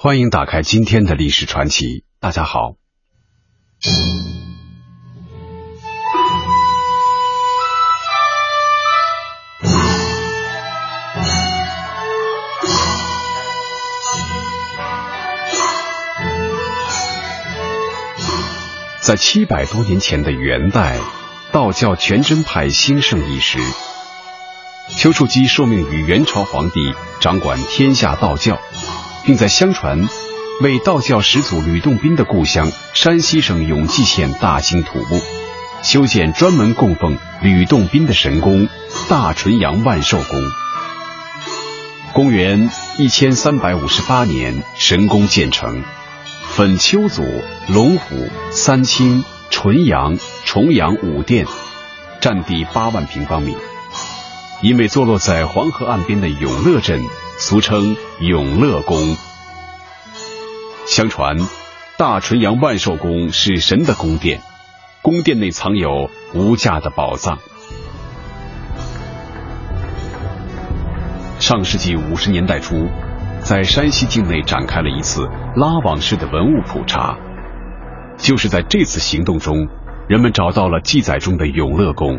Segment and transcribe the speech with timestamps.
[0.00, 2.04] 欢迎打开今天的历史传奇。
[2.20, 2.76] 大家好，
[19.00, 21.00] 在七百多年前的元代，
[21.50, 23.58] 道教全真派兴盛一时。
[24.96, 28.58] 丘处机受命于元朝皇帝，掌管天下道教，
[29.28, 30.08] 并在相传
[30.62, 35.20] 为道教始祖吕洞宾的故乡山西省永济县大兴土木，
[35.82, 38.70] 修建专门供奉吕洞宾的神宫
[39.10, 40.42] 大纯阳万寿宫。
[42.14, 45.84] 公元一千三百五十八年，神宫建成，
[46.48, 47.22] 分丘祖、
[47.66, 51.46] 龙虎、三清、纯阳、重阳五殿，
[52.22, 53.54] 占地八万平方米。
[54.62, 57.04] 因为坐落在黄河岸边的永乐镇，
[57.40, 59.16] 俗称永乐宫。
[60.86, 61.36] 相传，
[61.96, 64.40] 大纯阳万寿宫是神的宫殿，
[65.02, 67.38] 宫殿内藏有无价的宝藏。
[71.38, 72.88] 上世纪五十年代初，
[73.38, 77.16] 在山西境内展开了一次拉网式的文物普查，
[78.16, 79.68] 就是在这次行动中，
[80.08, 82.18] 人们找到了记载中的永乐宫。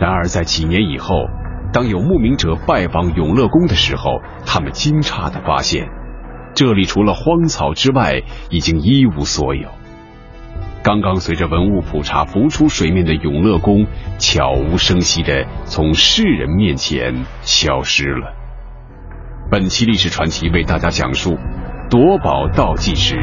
[0.00, 1.14] 然而，在几年以后，
[1.72, 5.88] 当有慕名者拜访永乐宫的时候，他们惊诧的发现，
[6.54, 9.68] 这里除了荒草之外，已经一无所有。
[10.82, 13.86] 刚刚随着文物普查浮出水面的永乐宫，
[14.18, 18.32] 悄无声息的从世人面前消失了。
[19.50, 21.36] 本期历史传奇为大家讲述
[21.90, 23.16] 夺宝倒计时，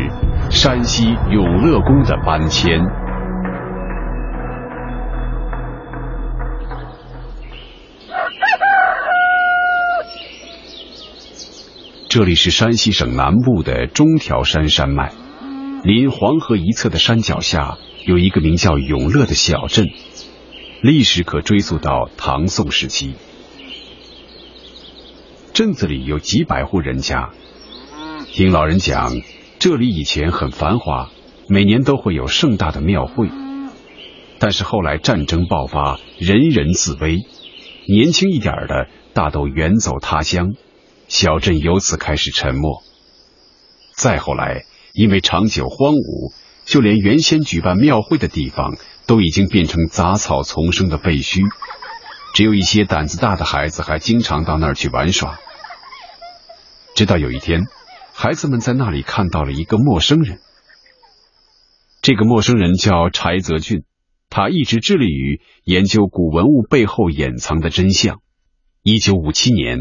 [0.50, 2.82] 山西永乐宫的搬迁。
[12.14, 15.12] 这里是山西省南部的中条山山脉，
[15.84, 19.90] 临黄河一侧的山脚下有一个名叫永乐的小镇，
[20.84, 23.16] 历史可追溯到唐宋时期。
[25.56, 27.32] 镇子里有几百户人家，
[28.28, 29.12] 听老人讲，
[29.58, 31.10] 这里以前很繁华，
[31.50, 33.28] 每年都会有盛大的庙会。
[34.38, 37.22] 但是后来战争爆发，人人自危，
[37.88, 40.54] 年轻一点的大都远走他乡。
[41.14, 42.82] 小镇由此开始沉默。
[43.92, 46.34] 再后来，因为长久荒芜，
[46.66, 51.44] 就连原先举办庙会的地方都已经变成杂草丛生的废墟，
[52.34, 55.40] 只有一些胆子大的孩子还经常到那儿去玩耍。
[56.96, 57.68] 直到有一天，
[58.12, 60.40] 孩子们在那里看到了一个陌生人。
[62.02, 63.84] 这个陌生人叫柴泽俊，
[64.32, 68.20] 他一直致力于研究古文物背后掩藏的真相。
[68.82, 69.78] 一九五七年。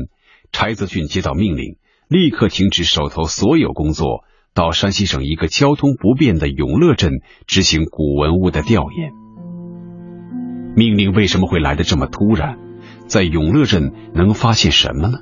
[0.53, 1.77] 柴泽俊接到命令，
[2.09, 4.25] 立刻停止手头所有工作，
[4.55, 7.11] 到山西省一个交通不便的永乐镇
[7.47, 9.13] 执行古文物的调研。
[10.77, 12.59] 命令为什么会来的这么突然？
[13.07, 15.19] 在永乐镇能发现什么呢？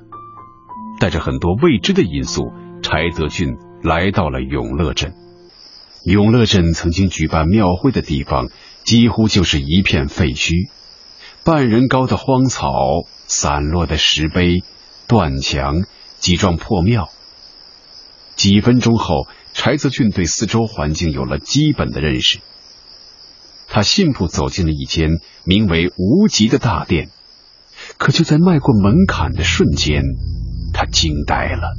[1.01, 2.53] 带着很多未知的因素，
[2.83, 5.15] 柴泽俊来到了永乐镇。
[6.05, 8.49] 永乐镇曾经举办庙会的地方，
[8.85, 10.69] 几乎就是一片废墟，
[11.45, 12.73] 半人高的荒草，
[13.27, 14.63] 散落的石碑。
[15.11, 15.87] 断墙、
[16.21, 17.09] 几幢破庙。
[18.37, 22.39] 几分钟后，柴泽俊对四周环境有了基本的认识。
[23.67, 27.09] 他信步走进了一间名为“无极”的大殿，
[27.99, 30.05] 可就在迈过门槛的瞬间，
[30.73, 31.75] 他惊呆了。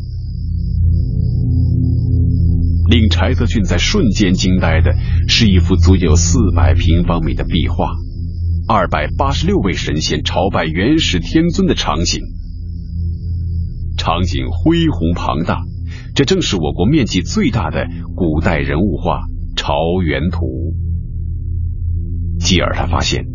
[2.90, 4.92] 令柴泽俊在瞬间惊呆的
[5.30, 7.86] 是一幅足有四百平方米的壁画，
[8.68, 12.22] 二百八十六位神仙朝拜元始天尊的场景。
[14.02, 15.62] 场景恢宏庞大，
[16.16, 19.20] 这正是我国面积最大的古代人物画
[19.56, 20.48] 《朝元图》。
[22.40, 23.28] 继而，他发现，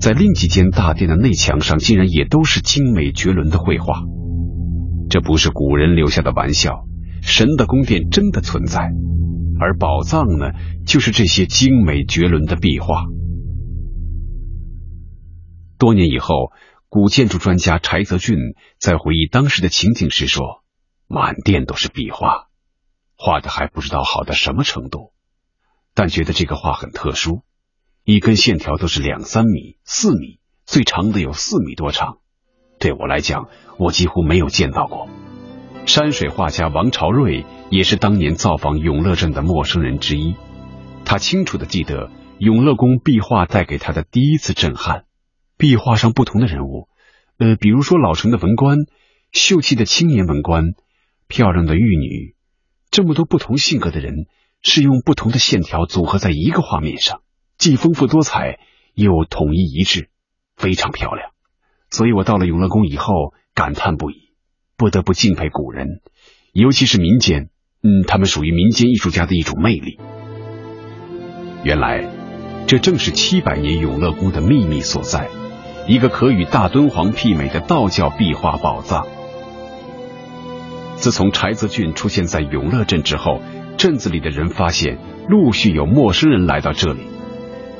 [0.00, 4.00] 在另几间大殿的内墙上，竟然也都是精美绝伦的绘画。
[5.10, 6.86] 这不是古人留下的玩笑，
[7.20, 8.92] 神的宫殿真的存在，
[9.60, 10.52] 而宝藏呢，
[10.86, 13.04] 就是这些精美绝伦的壁画。
[15.78, 16.50] 多年以后。
[16.94, 18.36] 古建筑专家柴泽俊
[18.78, 20.62] 在回忆当时的情景时说
[21.10, 22.46] ：“满殿都是壁画，
[23.16, 25.12] 画的还不知道好到什么程度，
[25.92, 27.42] 但觉得这个画很特殊，
[28.04, 32.18] 一根线条都是两三米、四米，最长的有四米多长。
[32.78, 35.08] 对我来讲，我几乎没有见到过。”
[35.86, 40.36] 山水画家王朝瑞也是当年造访永乐镇的陌生人之一，
[41.04, 45.06] 他清楚的记得永乐宫壁画带给他的第一次震撼。
[45.56, 46.88] 壁画上不同的人物，
[47.38, 48.78] 呃，比如说老成的文官、
[49.32, 50.74] 秀气的青年文官、
[51.28, 52.34] 漂亮的玉女、
[52.90, 54.26] 这么多不同性格的人
[54.62, 57.22] 是用不同的线条组合在一个画面上，
[57.58, 58.58] 既丰富多彩
[58.94, 60.10] 又统一一致，
[60.56, 61.30] 非常漂亮。
[61.90, 64.30] 所以我到了永乐宫以后感叹不已，
[64.76, 66.00] 不得不敬佩古人，
[66.52, 67.50] 尤其是民间，
[67.82, 69.98] 嗯，他们属于民间艺术家的一种魅力。
[71.62, 72.04] 原来，
[72.66, 75.28] 这正是七百年永乐宫的秘密所在，
[75.86, 79.06] 一个可与大敦煌媲美的道教壁画宝藏。
[80.96, 83.42] 自从柴泽郡出现在永乐镇之后，
[83.76, 84.98] 镇子里的人发现
[85.28, 87.00] 陆续有陌生人来到这里。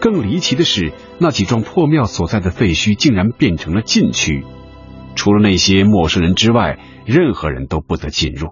[0.01, 4.45] 更离奇的是，那几幢破庙所在的废墟竟然变成了禁区，
[5.15, 8.51] 除了那些陌生人之外，任何人都不得进入。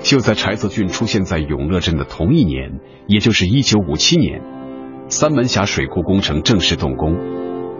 [0.00, 4.40] 就在柴泽郡出现在永乐镇的同一年，也就是一九五七年，
[5.08, 7.16] 三门峡水库工程正式动工。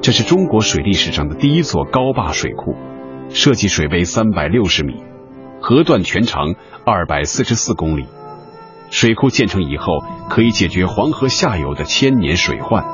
[0.01, 2.77] 这是中国水利史上的第一座高坝水库，
[3.31, 5.03] 设计水位三百六十米，
[5.61, 8.07] 河段全长二百四十四公里。
[8.91, 12.85] 水库建成以后，可以解决黄河下游的千年水患。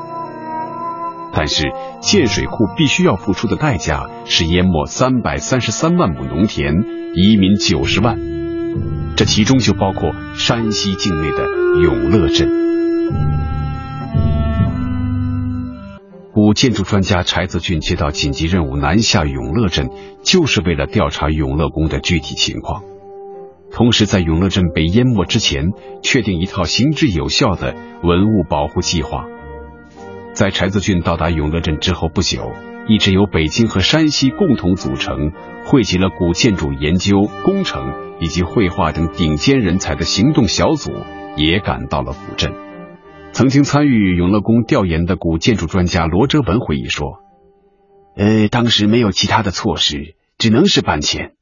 [1.31, 6.73] 但是建水库必须要付出的代价是淹没三百三十三万亩农田，
[7.15, 8.17] 移民九十万。
[9.15, 11.45] 这其中就包括山西境内的
[11.83, 13.42] 永乐镇。
[16.33, 19.91] 古建筑专家柴泽俊接到紧急任务南下永乐镇，
[20.23, 22.81] 就是为了调查永乐宫的具体情况，
[23.71, 25.65] 同时在永乐镇被淹没之前，
[26.01, 29.27] 确定一套行之有效的文物保护计划。
[30.33, 32.51] 在柴泽俊到达永乐镇之后不久，
[32.87, 35.33] 一支由北京和山西共同组成、
[35.65, 40.93] 汇集了古建筑研究、工程以及绘画等顶尖人才的行动小组
[41.37, 42.62] 也赶到了古镇。
[43.33, 47.17] 曾经参与永乐宫调研的古建筑专家罗哲文回忆说
[48.15, 51.33] ：“呃，当时没有其他的措施，只能是搬迁，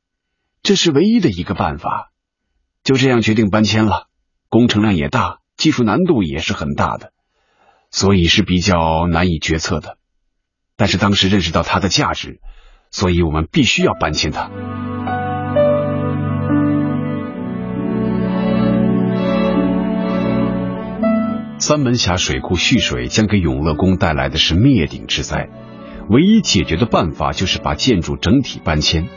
[0.63, 2.13] 这是唯一的一个办法。
[2.81, 4.07] 就这样决定搬迁了。
[4.47, 7.11] 工程量也大，技术难度也是很大的。”
[7.91, 9.97] 所以是比较难以决策的，
[10.77, 12.39] 但是当时认识到它的价值，
[12.89, 14.49] 所以我们必须要搬迁它。
[21.61, 25.47] 三门峡水库蓄水将给永乐宫带来的是灭顶之灾，
[26.09, 29.07] 唯一解决的办法就是把建筑整体搬迁。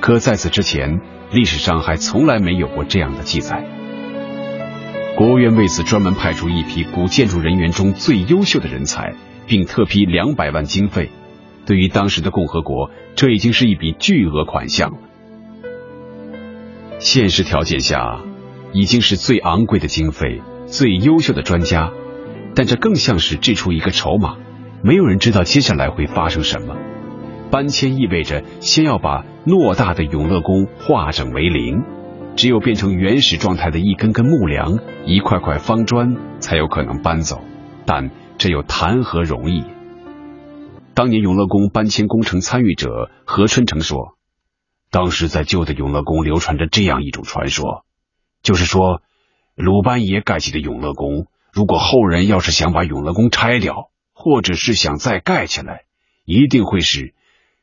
[0.00, 3.62] 可在此之前，历史上还从来没有过这样的记载。
[5.18, 9.14] 国务院为此专门派出一批古建筑人员中最优秀的人才，
[9.46, 11.10] 并特批两百万经费。
[11.66, 14.96] 对于当时的共和国，这已经是一笔巨额款项了。
[17.00, 18.22] 现实条件下，
[18.72, 20.40] 已经是最昂贵的经费、
[20.70, 21.92] 最优秀的专家，
[22.54, 24.36] 但这更像是掷出一个筹码。
[24.82, 26.76] 没有人知道接下来会发生什么。
[27.50, 31.82] 搬迁意味着先要把偌大的永乐宫化整为零。
[32.36, 37.40] 只有变成原始状态的一根根木梁、一块块方砖，才有可能搬走。
[37.84, 39.64] 但这又谈何容易？
[40.94, 44.14] 当年永乐宫搬迁工程参与者何春成说
[44.90, 47.84] ：“当时在旧的永乐宫流传着这样一种传说，
[48.42, 49.02] 就是说，
[49.60, 55.82] 鲁班爷盖起的永乐宫，如果后人要是想把永乐宫拆掉，或者是想再盖起来，
[56.24, 57.14] 一定会是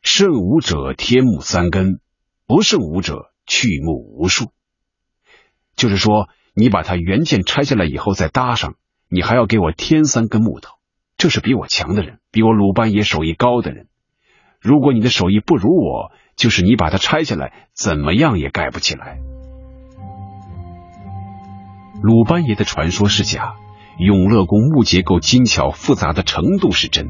[0.03, 1.99] 圣武者天木三根，
[2.45, 4.51] 不圣武者去木无数。”
[5.75, 8.75] 就是说，你把它原件拆下来以后再搭上，
[9.09, 10.75] 你还要给我添三根木头。
[11.17, 13.87] 这是比我强的人，比我鲁班爷手艺高的人。
[14.61, 19.17] 如果你的手艺不如我，就是你把它拆下来，怎么样也盖不起来。
[22.01, 23.55] 鲁班爷的传说是假，
[23.97, 27.09] 永乐宫木结构精巧复杂的程度是真。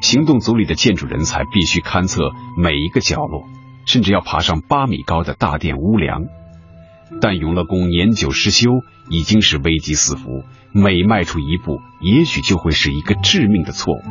[0.00, 3.44] 行动组里的建筑人才必须勘测每一个角落，
[3.86, 6.24] 甚至要爬上八米高的大殿屋梁。
[7.20, 8.70] 但永乐宫年久失修，
[9.08, 10.44] 已经是危机四伏。
[10.72, 14.02] 每迈出一步，也许就会是一个致命的错误。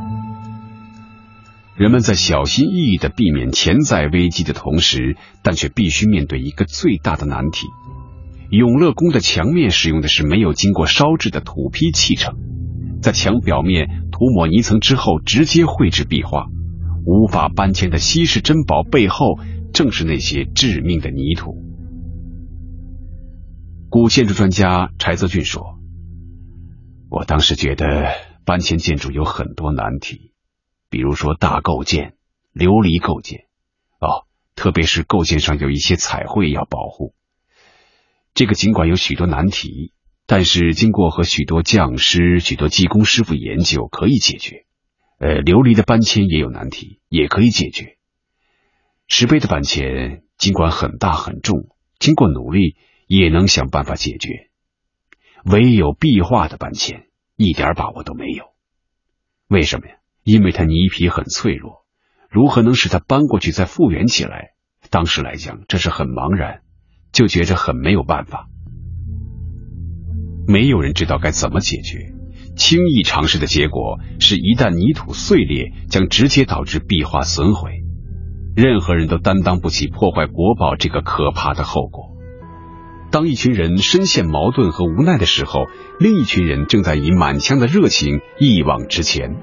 [1.75, 7.67] 人们在小心翼翼的避免潜在危机的同时，但却必须面对一个最大的难题：
[8.49, 12.35] 永乐宫的墙面使用的是没有经过烧制的土坯砌成，
[13.01, 16.45] 在墙表面涂抹泥层之后直接绘制壁画，
[17.05, 19.39] 无法搬迁的稀世珍宝背后，
[19.73, 21.63] 正是那些致命的泥土。
[23.89, 25.79] 古建筑专家柴泽俊说
[27.09, 28.11] ：“我当时觉得
[28.45, 30.33] 搬迁建筑有很多难题，
[30.89, 32.13] 比如说大构件、
[32.53, 33.45] 琉璃构件，
[33.99, 37.13] 哦，特别是构件上有一些彩绘要保护。
[38.35, 39.93] 这个尽管有许多难题，
[40.27, 44.65] 但是经过和许多匠师、许多技工师傅研究，可以解决。
[45.19, 47.95] 呃，琉璃的搬迁也有难题，也可以解决。
[49.07, 52.75] 石碑的搬迁尽管很大很重，经过努力
[53.07, 54.49] 也能想办法解决。
[55.45, 58.47] 唯有壁画的搬迁，一点把握都没有。
[59.47, 59.95] 为什么呀？
[60.23, 61.85] 因为它泥皮很脆弱，
[62.29, 64.55] 如何能使它搬过去再复原起来？
[64.89, 66.63] 当时来讲，这是很茫然，
[67.15, 68.49] 就觉着很没有办法。
[70.45, 72.13] 没有人知道该怎么解决。
[72.57, 77.83] 轻易尝试的结果是，一旦泥土碎裂，将直接导致壁画损毁。
[78.55, 82.11] 任何人都担当不起破坏国宝这个可怕的后果。
[83.11, 85.67] 当一群人深陷矛盾和无奈的时候，
[85.99, 89.35] 另一群人正在以满腔的热情一往直前。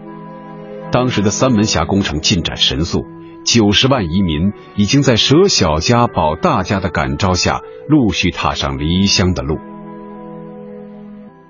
[0.91, 3.07] 当时的三门峡工程进展神速，
[3.44, 9.58] 九十万移民已经在舍小家保大家的感召下，陆续踏上离乡的路。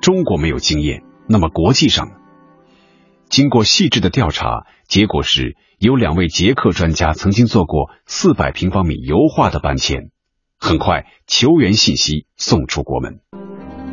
[0.01, 2.09] 中国没有经验，那么国际上？
[3.29, 10.11] 经过细致的调查，结果是有两位捷克专家曾经做过四百平方米油画的搬迁。
[10.59, 13.21] 很快，求援信息送出国门。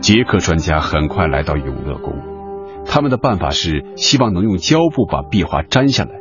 [0.01, 2.13] 捷克专家很快来到永乐宫，
[2.85, 6.11] 他们的办法是希望能用胶布把壁画粘下来，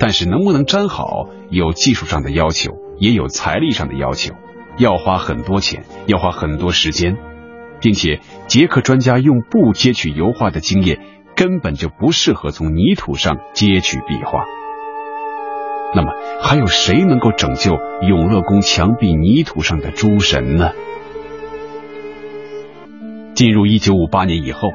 [0.00, 4.34] 但是能不能粘好，有技术上的要求，也有财力上的要求，
[4.78, 7.16] 要花很多钱，要花很多时间。
[7.82, 11.00] 并且，捷克专家用布接取油画的经验
[11.36, 14.44] 根本就不适合从泥土上接取壁画。
[15.94, 20.72] 那么，还有谁能够拯救永乐宫墙壁泥土上的诸神呢？
[23.34, 24.68] 进入一九五八年以后，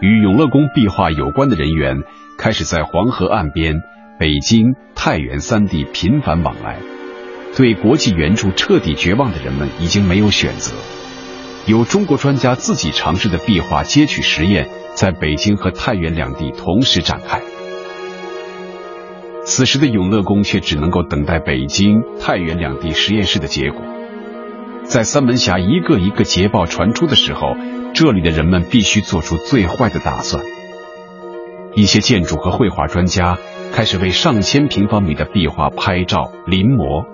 [0.00, 1.96] 与永乐宫壁画有关的人员
[2.38, 3.80] 开始在黄河岸边、
[4.18, 6.78] 北京、太原三地频繁往来。
[7.54, 10.72] 对国际援助彻底绝望的人们已经没有选择。
[11.66, 17.42] 由中国专家自己尝试的壁画接取实验，在北京和太原两地同时展开。
[19.44, 23.82] 此时的永乐宫却只能够等待北京、太原两地实验室的结果。
[24.84, 27.54] 在三门峡一个一个捷报传出的时候，
[27.92, 30.42] 这里的人们必须做出最坏的打算。
[31.74, 33.36] 一些建筑和绘画专家
[33.72, 37.04] 开始为上千平方米的壁画拍照临摹。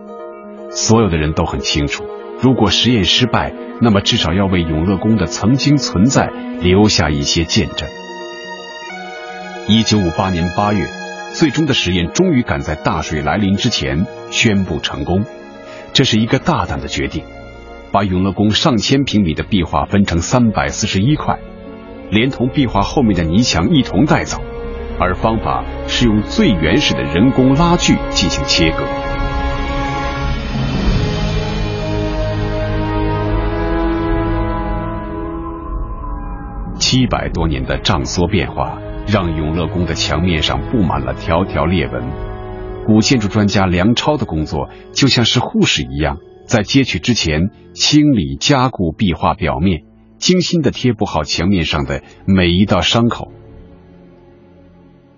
[0.71, 2.05] 所有的人都很清楚。
[2.41, 6.31] 如果实验失败，那么至少要为永乐宫的曾经存在
[6.61, 7.89] 留下一些见证。
[9.69, 10.89] 一九五八年八月，
[11.33, 15.25] 最终的实验终于赶在大水来临之前宣布成功。
[15.93, 17.23] 这是一个大胆的决定，
[17.93, 21.39] 把永乐宫上千平米的壁画分成三百四十一块，
[22.11, 24.43] 连同壁画后面的泥墙一同带走，
[25.03, 28.85] 而方法是用最原始的人工拉锯进行切割。
[36.79, 38.79] 七百多年的胀缩变化，
[39.09, 42.05] 让永乐宫的墙面上布满了条条裂纹。
[42.87, 49.83] 古建筑专家梁超的工作就像是护士一样，在揭取之前清理加固壁画表面，
[50.19, 53.33] 精心的贴补好墙面上的每一道伤口。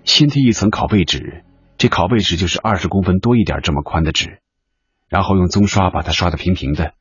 [0.05, 1.45] 先贴一层拷贝纸，
[1.79, 4.39] 这拷贝纸就是二十公分多一点这么宽的纸，
[5.09, 6.93] 然后用棕刷把它刷得平平的，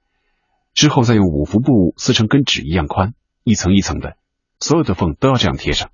[0.74, 4.16] 之后再用五福布撕成跟纸一样宽，一层一层的。
[4.60, 5.90] 所有的缝都要这样贴上。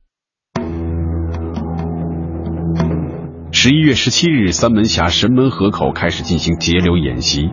[3.51, 7.50] 十一月十七日，三门峡神门河口开始进行截流演习，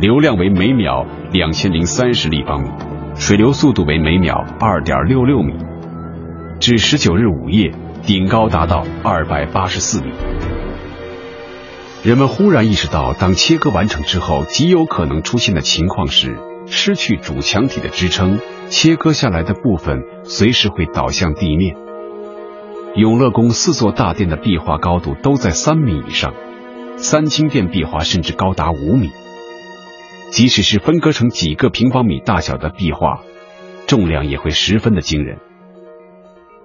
[0.00, 2.70] 流量为每秒两千零三十立方米，
[3.16, 5.52] 水流速度为每秒二点六六米。
[6.58, 7.70] 至十九日午夜，
[8.06, 10.12] 顶高达到二百八十四米。
[12.02, 18.38] 人们忽然意识到，当切割完成之后，极有可能出现的情况是失去主墙体的支撑。
[18.68, 21.76] 切割下来的部分随时会倒向地面。
[22.94, 26.34] 永乐宫四座大殿的壁画高度都在三米以上，
[26.96, 29.10] 三清殿壁画甚至高达五米。
[30.30, 33.20] 即使是分割成几个平方米大小的壁画，
[33.86, 35.38] 重量也会十分的惊人。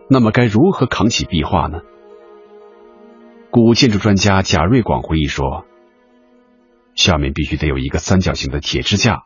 [0.10, 1.82] 那么该如何扛起壁画呢？
[3.52, 5.66] 古建筑专家贾瑞广回忆说
[6.96, 9.24] ：“下面必须得有一个三角形的铁支架，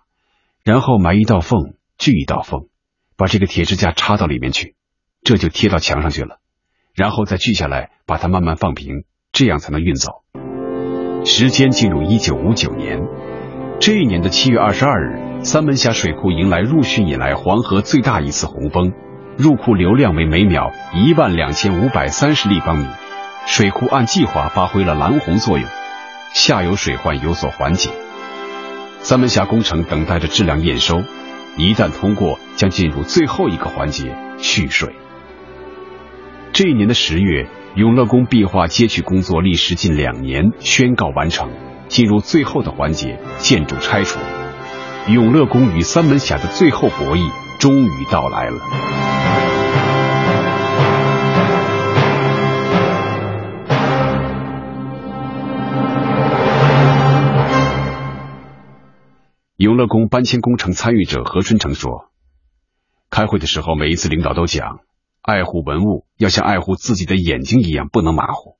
[0.63, 2.67] 然后埋一道缝。”锯一道缝，
[3.15, 4.75] 把这个铁支架插到里面去，
[5.21, 6.39] 这就贴到墙上去了。
[6.93, 10.23] 然后再锯下来，把它慢慢放平，这样才能运走。
[11.23, 12.99] 时间进入一九五九年，
[13.79, 18.91] 这一年的七月二十二日，三门峡水库迎来入汛以来黄河最大一次洪峰，
[19.37, 22.87] 入库流量为每秒一万两千五百三十立方米，
[23.47, 25.67] 水库按计划发挥了拦洪作用，
[26.33, 27.89] 下游水患有所缓解。
[28.99, 31.01] 三门峡工程等待着质量验收。
[31.57, 34.95] 一旦通过，将进入最后一个环节——蓄水。
[36.51, 41.51] 这一年的十月，永乐宫壁画揭取工作历时近两年，宣告完成。
[41.89, 44.19] 进入最后的环节，建筑拆除，
[45.07, 49.12] 永乐宫与三门峡的最后博弈终于到来了。
[59.63, 62.11] 永乐宫搬迁工程参与者何春成说
[63.09, 64.81] ：“开会的时候，每一次领导都讲，
[65.21, 68.57] 爱护文物要像爱护自己的眼睛一样，不能马虎。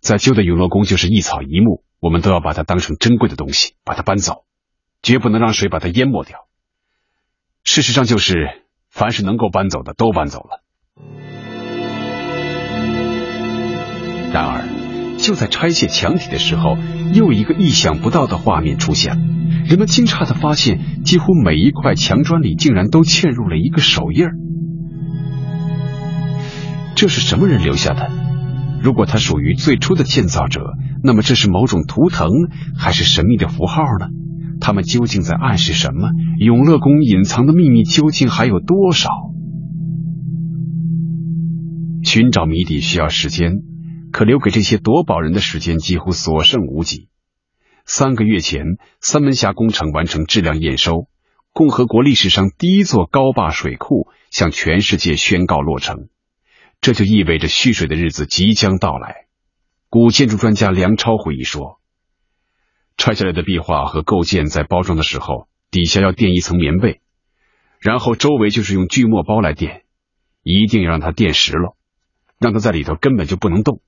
[0.00, 4.44] 在旧的永乐宫，就是一草一木，我们都要把它当成珍贵的东西，把它搬走，
[5.04, 6.48] 绝不能让水把它淹没掉。
[7.62, 10.64] 事实上，就是凡是能够搬走的都搬走了。
[15.26, 16.78] 就在拆卸墙体的时候，
[17.12, 19.22] 又一个意想不到的画面出现了。”
[19.66, 24.36] 人们惊诧的发现，几乎每一块墙砖里竟然都嵌入了一个手印儿。
[26.94, 28.08] 这是什么人留下的？
[28.80, 30.60] 如果它属于最初的建造者，
[31.02, 32.30] 那么这是某种图腾，
[32.78, 34.06] 还是神秘的符号呢？
[34.60, 36.08] 他们究竟在暗示什么？
[36.38, 39.10] 永乐宫隐藏的秘密究竟还有多少？
[42.04, 43.54] 寻找谜底需要时间，
[44.12, 47.08] 可留给这些夺宝人的时间几乎所剩无几。
[47.84, 51.08] 三个月前，三门峡工程完成质量验收，
[51.52, 56.08] 共和国历史上第一座高坝水库向全世界宣告落成。
[56.80, 59.26] 这就意味着蓄水的日子即将到来。
[59.88, 61.80] 古建筑专家梁超回忆说
[62.98, 67.00] ：“拆下来的壁画和构件在包装的时候，底下要垫一层棉被，
[67.80, 69.84] 然后周围就是用锯末包来垫，
[70.42, 71.76] 一定要让它垫实了，
[72.38, 73.80] 让它在里头根本就不能动，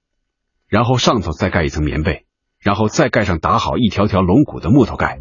[0.68, 2.24] 然后上头再盖一层棉被。”
[2.60, 5.20] 然后再盖上打好一条条龙骨的木头盖。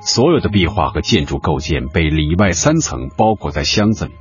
[0.00, 4.12] 所有的壁画和建筑构件被里外三层包裹在箱子里，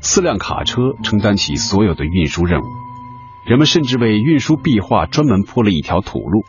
[0.00, 2.64] 四辆卡车承担起所有的运输任务。
[3.46, 6.44] 人们甚至为运输壁画专门铺了一条土路，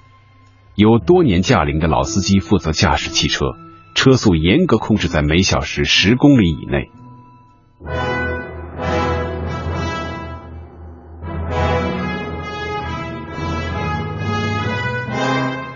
[0.75, 3.47] 有多年驾龄的老司机负责驾驶汽车，
[3.95, 6.89] 车速严格控制在每小时十公里以内。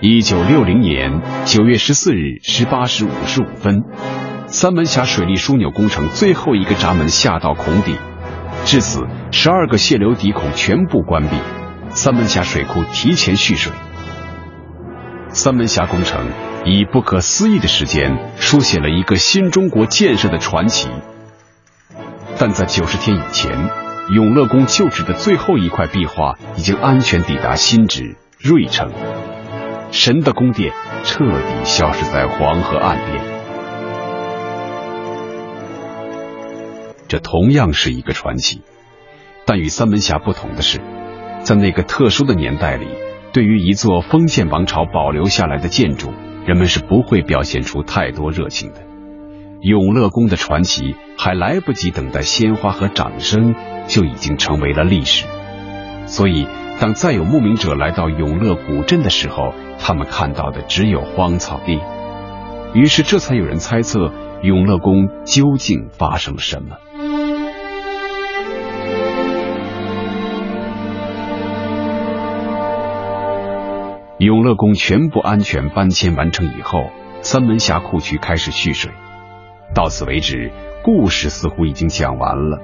[0.02, 3.84] 一九六零年九月十四日十八时五十五分，
[4.48, 7.98] 三门峡水利枢纽工程最后一个闸门下到孔底，
[8.64, 9.02] 至此
[9.34, 11.36] 十二个泄流底孔全部关闭，
[11.90, 13.74] 三门峡水库提前蓄水。
[15.28, 16.30] 三门峡工程
[16.64, 20.88] 以不可思议的时间书写了一个新中国建设的传奇。
[22.38, 23.52] 但在九十天以前，
[24.16, 28.90] 永乐宫旧址的最后一块壁画已经安全抵达新址芮城。
[29.92, 30.72] 神的宫殿
[31.04, 33.24] 彻底消失在黄河岸边，
[37.08, 38.62] 这同样是一个传奇。
[39.46, 40.80] 但与三门峡不同的是，
[41.42, 42.88] 在那个特殊的年代里，
[43.34, 46.14] 对于一座封建王朝保留下来的建筑，
[46.46, 48.84] 人们是不会表现出太多热情的。
[49.62, 53.56] 永乐宫的传奇还来不及等待鲜花和掌声，
[53.88, 55.26] 就已经成为了历史。
[56.06, 56.48] 所以。
[56.82, 61.80] 当再有慕名者来到永乐古镇的时候，他们看到的只有荒草地。
[62.74, 64.12] 于是，这才有人猜测
[64.44, 66.78] 永乐宫究竟发生了什么。
[74.20, 76.90] 永乐宫全部安全搬迁完成以后，
[77.22, 78.92] 三门峡库区开始蓄水。
[79.74, 80.52] 到此为止，
[80.84, 82.60] 故事似乎已经讲完了。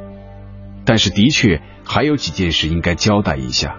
[0.85, 3.77] 但是，的确还有几件事应该交代一下。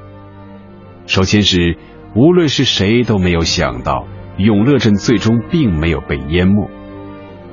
[1.07, 1.77] 首先是，
[2.16, 6.70] 无论是谁都没有想到，永乐镇最终并没有被淹没，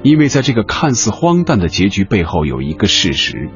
[0.04, 3.49] 因为在这个看似荒诞的结局背后有一个事实：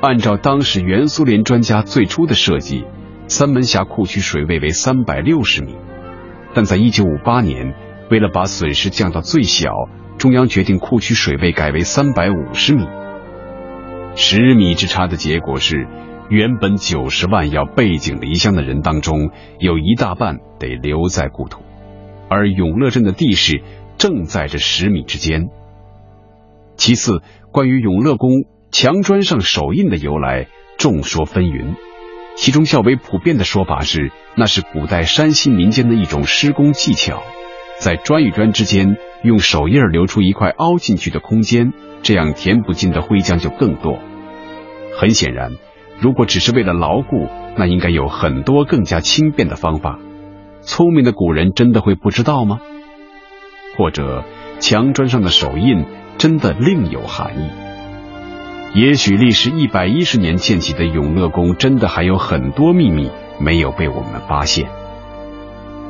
[0.00, 2.84] 按照当时原苏联专家最初的设计，
[3.28, 5.76] 三门峡库区水位为三百六十米，
[6.54, 7.74] 但在一九五八年，
[8.10, 9.70] 为了把损失降到最小，
[10.18, 12.84] 中央决定库区水位改为三百五十米。
[14.16, 15.86] 十米之差的结果是。
[16.28, 21.62] 原本九十万要背井离乡的人当中，有一大半得留在故土，
[22.28, 23.62] 而永乐镇的地势
[23.96, 25.50] 正在这十米之间。
[26.76, 28.30] 其次，关于永乐宫
[28.72, 31.76] 墙砖上手印的由来，众说纷纭。
[32.34, 37.22] 其中较为普遍的说法是，那是古代山西民间的一种施工技巧，
[37.78, 44.00] 在砖与砖之间用手印留出一块凹进去的空间，这样填不进的灰浆就更多。
[44.98, 45.52] 很显然。
[45.98, 49.98] 如果只是为了牢固，那应该有很多更加轻便的方法。
[50.60, 52.60] 聪明的古人真的会不知道吗？
[53.76, 54.24] 或者
[54.58, 55.84] 墙砖上的手印
[56.18, 57.50] 真的另有含义？
[58.74, 64.68] 也许历时一百一十年建起的永乐宫真的还有很多秘密没有被我们发现。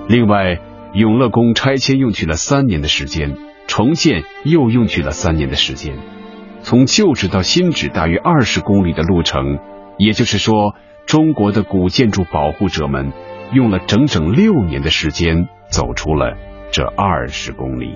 [0.09, 0.61] 另外，
[0.92, 5.97] 永乐宫拆迁用去了三年的时间，重建又用去了三年的时间，
[6.62, 9.59] 从旧址到新址大约二十公里的路程，
[9.99, 10.75] 也就是说，
[11.07, 13.13] 中国的古建筑保护者们
[13.53, 16.37] 用了整整六年的时间走出了
[16.71, 17.95] 这二十公里。